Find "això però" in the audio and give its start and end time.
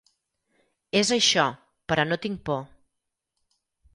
1.17-2.07